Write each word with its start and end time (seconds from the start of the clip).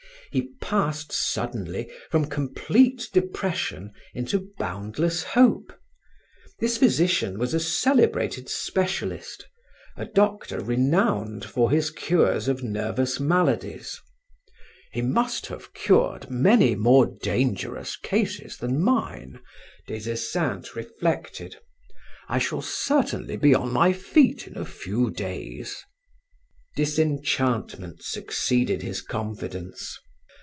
He 0.33 0.47
passed 0.61 1.11
suddenly 1.11 1.91
from 2.09 2.29
complete 2.29 3.09
depression 3.11 3.91
into 4.13 4.47
boundless 4.57 5.23
hope. 5.23 5.77
This 6.57 6.77
physician 6.77 7.37
was 7.37 7.53
a 7.53 7.59
celebrated 7.59 8.47
specialist, 8.47 9.45
a 9.97 10.05
doctor 10.05 10.61
renowned 10.61 11.43
for 11.43 11.69
his 11.69 11.89
cures 11.91 12.47
of 12.47 12.63
nervous 12.63 13.19
maladies 13.19 13.99
"He 14.93 15.01
must 15.01 15.47
have 15.47 15.73
cured 15.73 16.29
many 16.31 16.75
more 16.75 17.07
dangerous 17.07 17.97
cases 17.97 18.55
than 18.55 18.81
mine," 18.81 19.41
Des 19.85 20.09
Esseintes 20.09 20.77
reflected. 20.77 21.57
"I 22.29 22.39
shall 22.39 22.61
certainly 22.61 23.35
be 23.35 23.53
on 23.53 23.73
my 23.73 23.91
feet 23.91 24.47
in 24.47 24.55
a 24.57 24.63
few 24.63 25.09
days." 25.11 25.75
Disenchantment 26.77 28.01
succeeded 28.01 28.81
his 28.81 29.01
confidence. 29.01 29.97